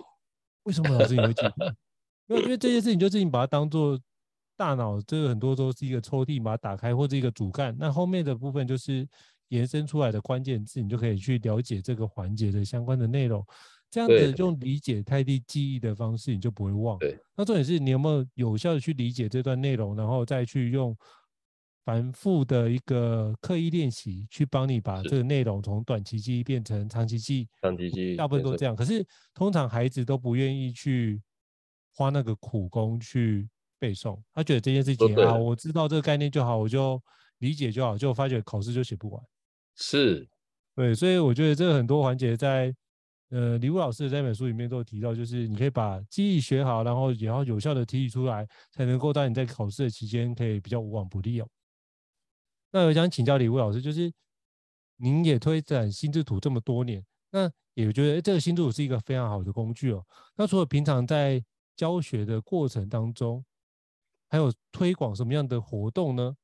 [0.63, 1.75] 为什么老师你会记得？
[2.27, 3.97] 因为因为这件事情，就是你把它当做
[4.57, 9.07] 大脑，这个很多都是一个抽屉，把它打开或者一个主干，那后面的部分就是
[9.47, 13.45] 延伸出来的关键字，你就可以去了解这个环节的相关的内容。
[13.89, 16.97] 这样子用理解代替记忆的方式，你就不会忘。
[16.99, 17.17] 对。
[17.35, 20.95] 那重点是你有没有有效的去理解这段内容，然后再去用
[21.85, 27.47] 反复的一个刻意练习，去帮你把这个内容从短期记忆变成长期记忆。
[27.61, 28.15] 长期记忆。
[28.15, 31.21] 大部分都这样，可是通常孩子都不愿意去。
[31.99, 37.01] 花那个苦功去背诵，他觉得这件事情啊，我知道这个概念就好，我就
[37.39, 39.19] 理解就好，就发觉考试就写不完。
[39.75, 40.29] 是，
[40.75, 42.71] 对，所以我觉得这个很多环节在
[43.29, 51.47] 呃李武老师的这本书里面都有提到，就是你可以把记忆学好，然后也要有效的提取出来，才能够当你在考试的期间可以比较无往不利哦。
[52.71, 54.11] 那我想请教李武老师，就是
[54.97, 60.05] 您也推展心智图这么多年，那也觉得这个心智图是一个非常好的工具哦。
[60.35, 61.43] 那除了平常在
[61.75, 63.43] 教学的过程当中，
[64.29, 66.35] 还有推广什么样的活动呢？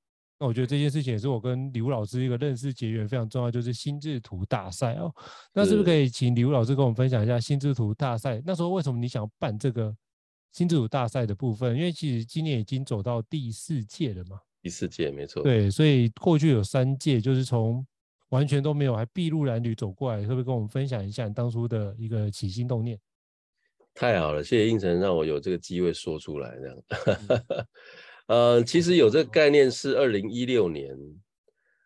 [0.44, 5.10] 那我觉得这件事情也是我跟李武老师一个认识结缘非常重要，就是心智图大赛哦。
[5.54, 8.44] 那是不是可以请李武老师跟我们分享一下心智图大赛？
[8.46, 9.96] 那时候为什么你想要办这个
[10.52, 11.78] 心智图大赛的部分？
[11.78, 14.38] 因为其实今年已经走到第四届了嘛。
[14.62, 15.42] 第四届没错。
[15.44, 17.88] 对，所以过去有三届，就是从
[18.28, 23.00] 完全都没有还筚路蓝缕走过来，可不可以跟我们分享一下你当初的一个起心动念？
[23.94, 26.78] 太好了，谢谢应成让我有这个机会说出来这样。
[28.28, 30.98] 呃，其实有这个概念是二零一六年，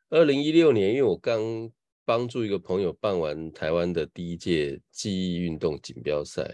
[0.10, 1.71] 二零一六年，因为我刚
[2.06, 6.47] 帮助一个朋友办完台湾的第一届记忆运动锦标赛，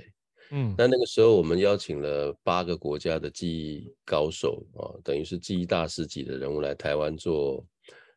[0.52, 7.66] 嗯，那那个时候我们邀请了八个国家的记忆高手啊，等于是记忆大师级的人物来台湾做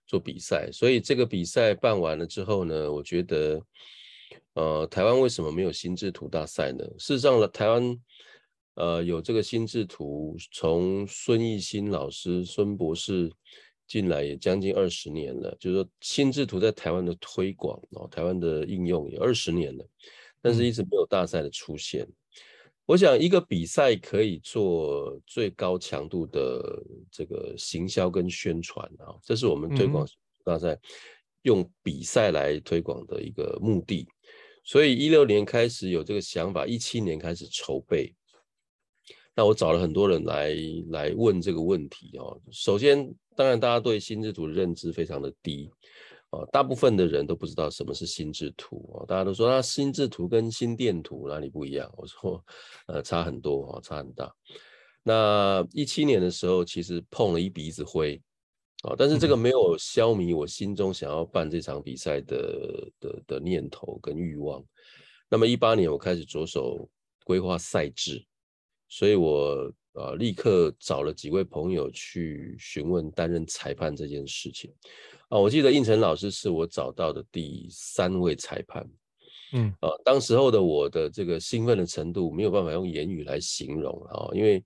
[0.07, 3.61] 做比赛，所以这个比赛办完了之后呢，我觉得。
[4.55, 6.83] 呃，台湾为什么没有心智图大赛呢？
[6.98, 7.94] 事实上呢，台湾
[8.76, 13.30] 呃有这个心智图，从孙艺兴老师、孙博士
[13.86, 15.56] 进来也将近二十年了。
[15.58, 19.86] 就是说，心智图在台湾的推广哦，台湾的应用也二十年了，
[20.40, 22.04] 但是一直没有大赛的出现。
[22.04, 22.12] 嗯、
[22.84, 30.06] 我想，一个比赛可以做最高强度的这个行销跟宣传啊，这是我们推广
[30.44, 30.78] 大赛
[31.42, 34.06] 用比赛来推广的一个目的。
[34.64, 38.12] 所以一六年开始有这个想法，一七年开始筹备。
[39.37, 40.57] 那我找了很多人来
[40.88, 42.40] 来问这个问题哦。
[42.51, 45.70] 首先，当然大家对心智图的认知非常的低
[46.31, 49.04] 啊，大部分的人都不知道什么是心智图啊。
[49.06, 51.92] 大家都说那心智图跟心电图哪里不一样？
[51.96, 52.42] 我说
[52.87, 54.35] 呃差很多哦，差很大。
[55.02, 58.21] 那一七年的时候，其实碰了一鼻子灰。
[58.83, 64.63] 啊，但是这个没有消弭我心中想要办这场比赛的的的念头跟欲望。
[65.31, 66.88] 那么一八年我开始着手
[67.25, 68.25] 规划赛制，
[68.88, 74.72] 所以我呃立刻找了几位朋友去询问担任裁判这件事情。
[75.28, 78.88] 啊，我记得应成老师是我找到的第三位裁判。
[79.52, 84.64] 嗯，啊，当时候的我的这个兴奋的程度没有办法用言语来形容啊，因为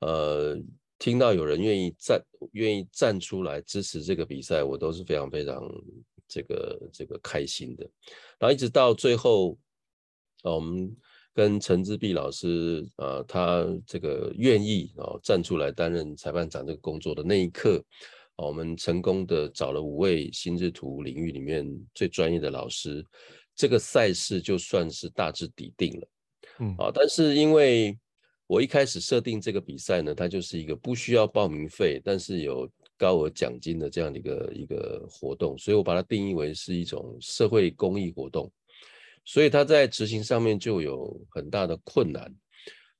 [0.00, 0.58] 呃，
[0.98, 5.62] 听到有人愿意站愿意站出来支持这个比赛，我都是非常非常
[6.26, 7.88] 这个这个开心的。
[8.38, 9.52] 然后一直到最后，
[10.42, 10.94] 啊，我们
[11.36, 17.84] 跟陈志碧老师啊，他这个愿意啊站出来担任裁判长这个工作的那一刻。
[18.36, 23.04] 我们成功的找了五位心智图领域里面最专业的老师，
[23.54, 26.08] 这个赛事就算是大致底定了。
[26.60, 27.98] 嗯，啊，但是因为
[28.46, 32.66] 我一开始设定这个比赛呢，它就是一个不需要报名费，但是有
[32.96, 38.50] 高额奖金的这样的一个一个活动，所以我把它定义为是一种社会公益活动，
[39.26, 42.34] 所以它在执行上面就有很大的困难。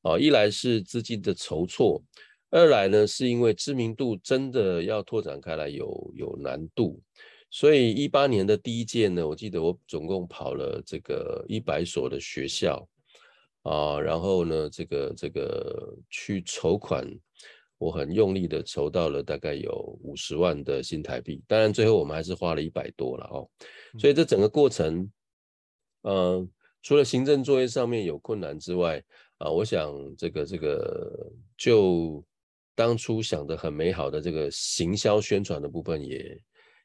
[0.03, 2.05] 啊，一来是资金的筹措。
[2.51, 7.03] 二来呢，是因为知名度真的要拓展开来有有难度，
[7.51, 12.89] 所以一八年的第一届呢，我记得我总共跑了这个一百所的学校
[13.63, 17.05] 啊，然后呢，这个这个去筹款，
[17.79, 23.51] 我很用力的筹到了大概有五十万的新台币，当然最后我们还是花了一百多了哦，
[23.99, 25.11] 所以这整个过程，
[26.09, 26.51] 嗯，
[26.83, 29.03] 除了行政作业上面有困难之外
[29.39, 32.25] 啊，我想这个这个就。
[32.79, 36.19] 当初想的很美好的这个行销宣传的部分也，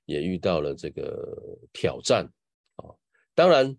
[0.06, 1.38] 也也遇到了这个
[1.74, 2.24] 挑战
[2.78, 2.88] 啊。
[3.36, 3.76] 当然，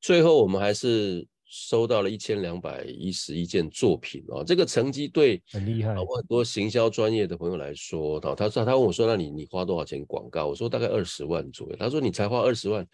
[0.00, 4.42] 最后我们还是收到了一千两百一十一件作品啊。
[4.42, 5.94] 这个成绩对很厉害。
[5.98, 12.88] 我很多行销专业的朋友来说，他说他问我说：“那你你花多少钱广告？”我说：“大概二十万左右。”他说：“你才花二十万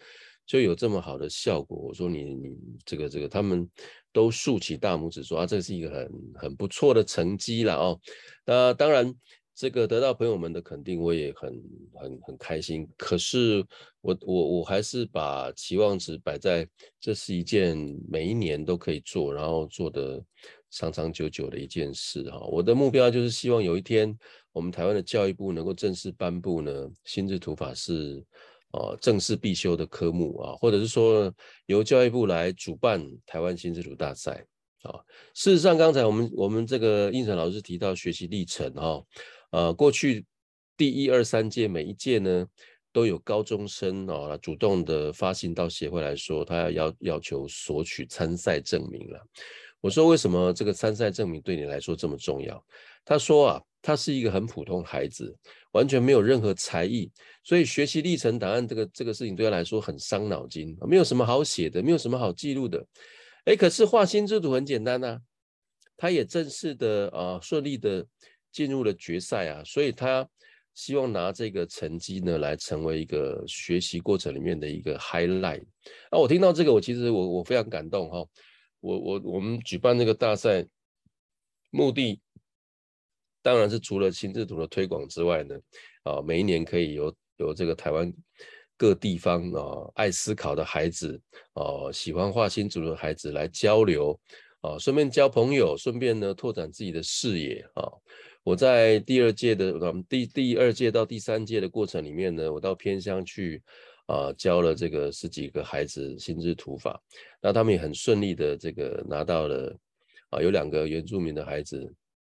[0.51, 3.69] 就有这么好的效果？”我说你：“你这个这个他们。”
[4.13, 7.97] 都竖起大拇指说啊，这是一个很很不错的成绩了哦。
[8.45, 9.15] 那当然，
[9.55, 12.85] 这个得到朋友们的肯定，我也很很很开心。
[12.97, 13.65] 可是
[14.01, 16.67] 我我我还是把期望值摆在
[16.99, 17.77] 这是一件
[18.09, 20.21] 每一年都可以做，然后做得
[20.71, 22.37] 长长久久的一件事哈。
[22.51, 24.13] 我的目标就是希望有一天，
[24.51, 28.21] 我们台湾的教育部能够正式颁布呢，心智图法是。
[28.71, 31.33] 啊，正式必修的科目啊，或者是说
[31.65, 34.45] 由教育部来主办台湾心智图大赛
[34.83, 34.99] 啊。
[35.33, 39.03] 事实上，刚才我们我们这个胤丞老师提到学习历程哈，
[39.51, 40.25] 呃，过去
[40.77, 42.47] 第一二三届每一届呢，
[42.91, 49.19] 都有高中生啊主动的发信到协会来说，他要要要求索取参赛证明了。
[49.81, 52.63] 我说，为什么这个参赛证明对你来说这么重要？
[53.05, 55.37] 他说啊，他是一个很普通孩子。
[55.73, 57.09] 完全没有任何才艺，
[57.45, 62.85] 所以学习历程档案这个这个事情对他来说很伤脑筋，没有什么好写的，没有什么好记录的。
[63.45, 65.17] 哎，可是画心之图很简单呐、
[65.95, 68.05] 他也正式的啊顺利的
[68.51, 70.27] 进入了决赛啊，所以他
[70.73, 75.63] 希望拿这个成绩呢来成为一个学习过程里面的一个 highlight。
[76.09, 78.29] 啊，我听到这个，我其实我我非常感动哈、哦，
[78.81, 80.67] 我我我们举办这个大赛
[81.69, 82.19] 目的。
[83.41, 85.55] 当然是除了心智图的推广之外呢，
[86.03, 88.13] 啊，每一年可以有有这个台湾
[88.77, 91.19] 各地方啊爱思考的孩子
[91.53, 94.19] 啊，喜欢画心智图的孩子来交流
[94.61, 97.89] 啊，顺便交朋友，顺便呢拓展自己的视野啊。
[98.43, 103.61] 我在第二届的我们第第二届到第三届的过程里面呢，我到偏乡去
[104.07, 106.99] 啊教了这个十几个孩子心智图法，
[107.41, 109.77] 那他们也很顺利的这个拿到了
[110.29, 111.91] 啊，有两个原住民的孩子。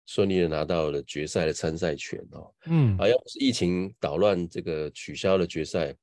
[0.06, 5.96] 顺利的拿到了决赛的参赛权哦，嗯，啊，要不是疫情捣乱，这个取消了决赛，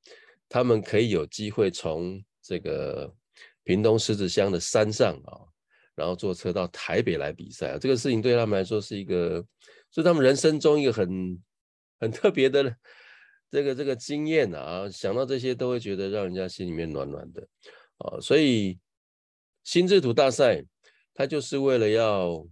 [0.48, 3.14] 他们可以有机会从这个
[3.62, 5.38] 屏东狮子乡的山上啊，
[5.94, 9.44] 然后坐车到台北来比赛啊，这个事情对他们来说是一个，
[9.92, 11.40] 是他们人生中一个很
[12.00, 12.76] 很特别的
[13.50, 17.40] 这个这个经验啊，想到这些都会觉得让人家心里面暖暖的
[17.98, 18.80] 啊，所以
[19.62, 20.64] 心智图大赛，
[21.14, 22.44] 它就是为了要。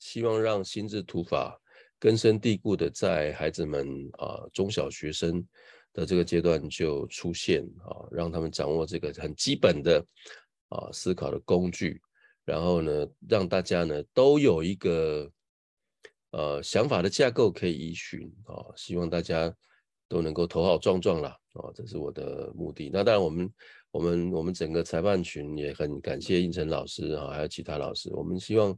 [0.00, 1.56] 希望让心智图法
[1.98, 5.46] 根深蒂固的在孩子们啊中小学生
[5.92, 10.02] 的这个阶段就出现啊，让他们掌握这个很基本的
[10.70, 12.00] 啊思考的工具，
[12.46, 15.30] 然后呢，让大家呢都有一个
[16.30, 19.54] 呃想法的架构可以依循啊，希望大家
[20.08, 22.88] 都能够头好壮壮啦啊，这是我的目的。
[22.90, 23.52] 那当然，我们
[23.90, 28.74] 我们我们整个裁判群也很感谢应成老师啊，还有其他老师，我们希望。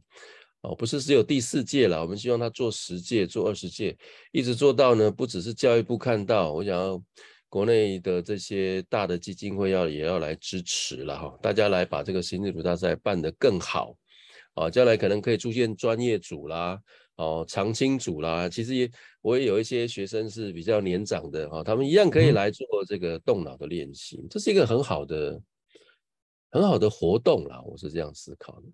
[0.63, 3.97] 哦，不是只有第四届了，我们希望他做十届、做二十届，
[4.31, 5.11] 一直做到呢。
[5.11, 7.03] 不只是教育部看到，我想要
[7.49, 11.37] 国内的这些大的基金会要也要来支持了哈。
[11.41, 13.93] 大家来把这个心智图大赛办得更好
[14.53, 16.79] 啊，将来可能可以出现专业组啦，
[17.17, 18.47] 哦，常青组啦。
[18.47, 18.89] 其实也
[19.21, 25.41] 我也有一些学生是比较年长的哈，他们一样可以来做这个动脑的练习，这是一个很好的
[26.51, 28.67] 很好的活动啦，我是这样思考的。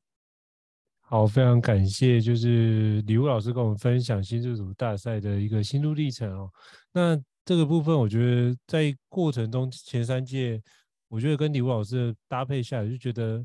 [1.11, 6.47] 好，非常感谢，就是礼物老师跟我们分享心智图大赛的一个心路历程哦。
[6.91, 10.61] 那这个部分，我觉得在过程中前三届，
[11.07, 13.43] 我觉得跟礼物老师的搭配下来，就觉得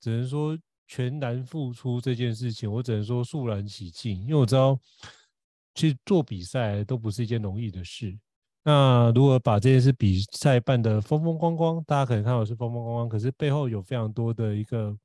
[0.00, 4.76] 只能说全然付出这件事情，我只能说肃然起敬，因为我知道
[5.76, 8.18] 去做比赛都不是一件容易的事。
[8.64, 14.98] 那如果把这件事比赛办得风风光光，大家可能看到是风风光光，可是背后有非常多的一个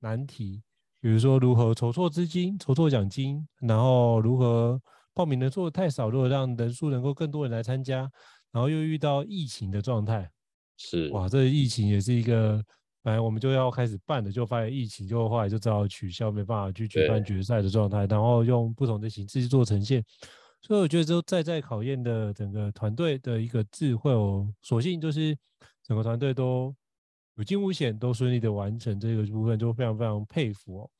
[0.00, 0.62] 难题。
[1.02, 4.80] 比如说如何筹措资金、筹措奖金，然后如何
[5.12, 8.08] 报名人数太少，如何让人数能够更多人来参加，
[8.52, 10.30] 然后又遇到疫情的状态，
[10.76, 11.10] 是。
[11.10, 12.62] 哇，这个疫情也是一个，
[13.02, 20.04] 本来我们就要开始办的，就发现疫情，就后来就只好取消，没办法去举办决赛的状态，然后用不同的形式去做呈现，
[20.60, 25.36] 所以我觉得都再再考验的整个团队的一个智慧哦，所幸就是
[25.82, 26.72] 整个团队都。
[27.36, 30.90] 有惊无险都顺利的完成这个部分，就非常非常佩服哦。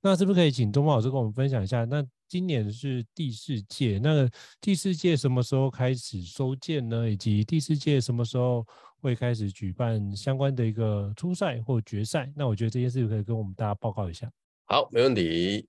[0.00, 1.84] 那是不是可以请东方老师跟我们分享一下？
[1.84, 4.28] 那今年是第四届，那
[4.60, 7.08] 第四届什么时候开始收件呢？
[7.08, 8.66] 以及第四届什么时候
[9.00, 12.30] 会开始举办相关的一个初赛或决赛？
[12.34, 14.30] 那我觉得这件事情可以跟我们大家报告一下。
[14.66, 15.68] 好，没问题。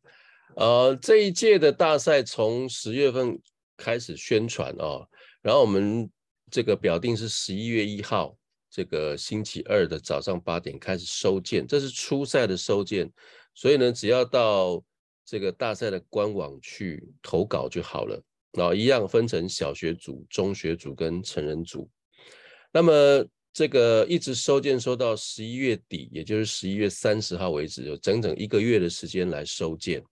[0.56, 3.40] 呃，这一届的大赛从十月份
[3.78, 5.08] 开始宣传哦，
[5.42, 6.10] 然后我们
[6.50, 8.36] 这个表定是十一月一号。
[8.76, 13.08] 这个星期二的早上八点开始收件，这是初赛的收件，
[13.54, 14.84] 所以呢，只要到
[15.24, 18.20] 这个大赛的官网去投稿就好了。
[18.54, 21.88] 然后一样分成小学组、中学组跟成人组。
[22.72, 30.04] 那么这个一直收件收到十一月底，也就是十一月三十号为止，有整整一个月的时间来收件。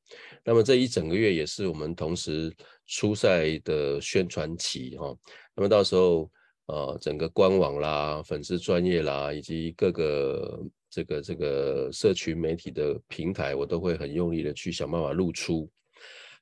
[0.45, 2.55] 那么这一整个月也是我们同时
[2.85, 5.17] 初赛的宣传期哈。
[5.55, 6.29] 那么到时候。
[6.71, 15.69] 呃，整个官网啦、粉丝专业啦，以及各个这个这个社群媒体的平台，我都会很用力的去想办法露出。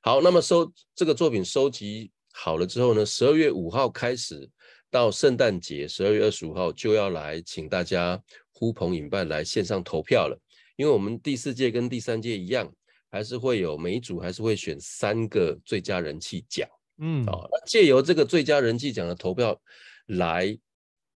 [0.02, 4.48] 好，那么收这个作品收集好了之后呢，十二月五号开始
[4.88, 8.16] 到圣诞节，十二月二十五号就要来请大家
[8.52, 10.40] 呼朋引伴来线上投票了。
[10.76, 12.72] 因为我们第四届跟第三届一样，
[13.10, 16.68] 还是会有每一组还是会选三个最佳人气奖。
[16.98, 19.60] 嗯，好，那借由这个最佳人气奖的投票。
[20.18, 20.58] 来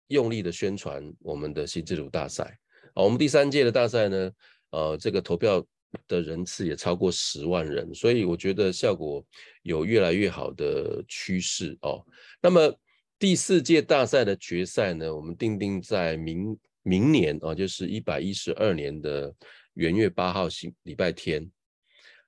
[0.08, 2.58] 用力的宣传我们的心智图大赛
[2.94, 3.02] 啊！
[3.02, 4.32] 我们第三届的大赛呢，
[4.70, 5.64] 呃，这个投票
[6.06, 9.24] 的人次也超过十万人，所以我觉得效果
[9.62, 12.04] 有越来越好的趋势哦。
[12.42, 12.74] 那么
[13.18, 19.34] 第四届大赛的决赛呢，我们定定在明明年啊，就是一百一十二年的
[19.74, 21.50] 元月八号星礼拜天。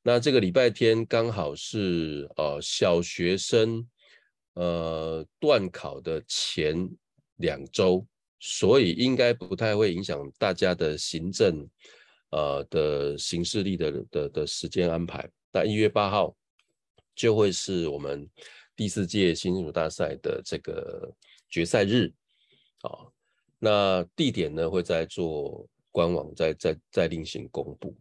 [0.02, 3.86] 那这个礼拜天刚好是呃小学生。
[4.54, 6.88] 呃，段考的前
[7.38, 8.06] 两周，
[8.38, 11.68] 所以应该不太会影响大家的行政，
[12.30, 15.28] 呃的行事历的的的时间安排。
[15.52, 16.36] 那一月八号
[17.16, 18.30] 就会是我们
[18.76, 21.12] 第四届心智图大赛的这个
[21.48, 22.12] 决赛日，
[22.82, 23.12] 啊、哦，
[23.58, 27.96] 那地点呢会在做官网再再再另行公布，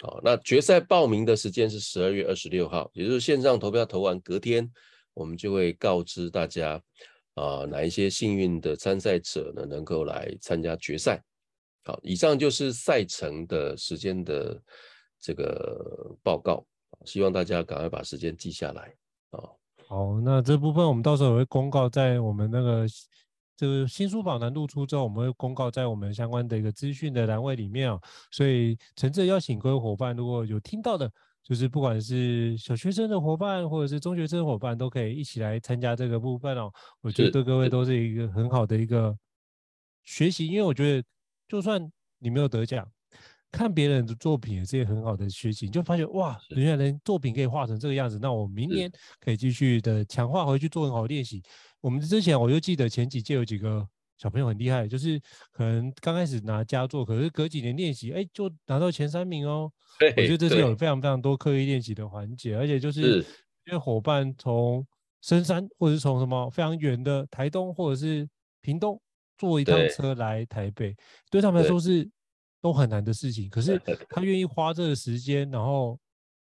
[0.00, 4.68] 啊、那决赛报名的时间是十二月二十六号，也就是线上投票投完隔天。
[5.14, 6.80] 我们就会告知大家，
[7.34, 11.22] 啊、哪一些幸运的参赛者呢，能够来参加决赛。
[11.84, 14.60] 好，以上就是赛程的时间的
[15.20, 16.64] 这个报告，
[17.04, 18.94] 希望大家赶快把时间记下来。
[19.30, 19.44] 啊，
[19.86, 22.86] 好，那这部分我们到时候也会公告在我们那个
[23.56, 28.00] 这个新书榜单露出之后，我们会公告在我们相关的一个资讯的栏位里面啊。
[28.30, 31.10] 所以诚挚邀请各位伙伴，如果有听到的。
[31.42, 36.70] 就是不管是小学生的伙伴，或者是中学生的伙伴，都可以一起来参加这个部分哦。
[37.00, 39.16] 我觉得对各位都是一个很好的一个
[40.04, 41.04] 学习，因为我觉得
[41.48, 42.86] 就算你没有得奖，
[43.50, 48.90] 看别人的作品也是一个很好的学习，你就发现哇，人家人作品可以画成这个样子，那我明年
[49.20, 51.42] 可以继续的强化回去做很好的练习。
[51.80, 53.86] 我们之前我就记得前几届有几个
[54.22, 55.20] 小朋友很厉害，就是
[55.50, 59.68] 可能刚开始拿佳作，可是隔几年练习，哎，就拿到前三名哦。
[60.16, 63.18] 我觉得这是有非常非常多刻意练习的环节，而且就是
[63.66, 64.86] 因为伙伴从
[65.22, 68.28] 深山或者是从什么非常远的台东或者是
[68.60, 69.00] 屏东
[69.36, 70.94] 坐一趟车来台北，
[71.28, 72.08] 对他们来说是
[72.60, 73.50] 都很难的事情。
[73.50, 73.76] 可是
[74.08, 75.98] 他愿意花这个时间，然后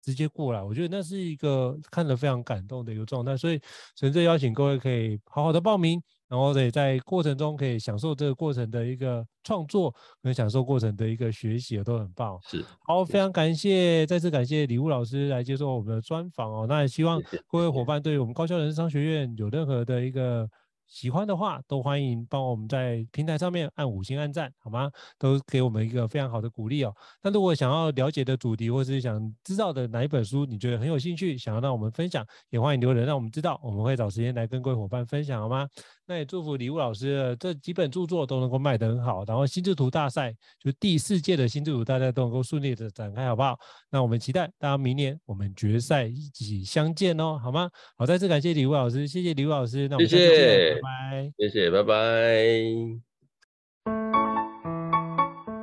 [0.02, 3.34] 直接过来，我觉得那是一个看得非常感动的一个状态。
[3.34, 3.58] 所以
[3.96, 6.02] 诚挚邀请各位可以好好的报名。
[6.32, 12.38] 然后得在过程中可以享受这个过程的一个创作，跟享受过程的一个学习，都很棒。
[12.48, 16.66] 是，好，非常感谢，再次感谢礼物老师来接受我们的专访哦。
[16.66, 20.48] 那也希望各位伙伴对于我们高校人生商学院有任何的一个
[20.86, 24.90] 喜欢的话，都欢迎帮我们在平台上面按五星按赞，好吗？
[25.18, 26.94] 都给我们一个非常好的鼓励哦。
[27.22, 35.66] 那如果想要了解的主题，或是想知道的哪一本书，你觉得很有兴趣，想要让我们分享，也欢迎留言让我们知道，我们会找时间来跟各位伙伴分享，好吗？
[36.12, 40.30] 那也祝福礼物老师的这几本著作都能够卖得很好，然后心智图大赛
[40.62, 43.58] 就第四届的心智图大赛都能够顺利的展开，好不好？
[43.90, 47.70] 那我们期待大家明年我们决赛一起相见哦，好吗？
[47.96, 51.94] 好，再次感谢礼物老师，谢谢李物老师，那我们下次见，谢谢，拜拜，谢谢，拜拜。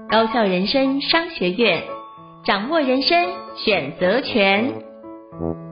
[0.09, 1.83] 高校人生商学院，
[2.43, 5.68] 掌握人生选择权。